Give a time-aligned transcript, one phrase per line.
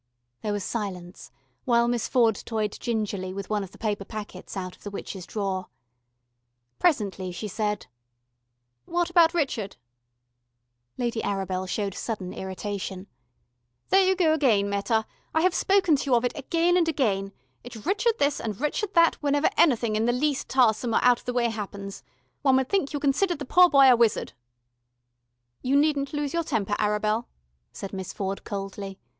[0.41, 1.29] There was silence,
[1.63, 5.27] while Miss Ford toyed gingerly with one of the paper packets out of the witch's
[5.27, 5.67] drawer.
[6.79, 7.85] Presently she said:
[8.85, 9.77] "What about Richard?"
[10.97, 13.05] Lady Arabel showed sudden irritation.
[13.89, 17.31] "There you go again, Meta; I have spoken to you of it again and again.
[17.63, 21.25] It's Rrchud this and Rrchud that whenever anything in the least tahsome or out of
[21.25, 22.01] the way happens.
[22.41, 24.33] One would think you considered the poor boy a wizard."
[25.61, 27.27] "You needn't lose your temper, Arabel,"
[27.71, 28.97] said Miss Ford coldly.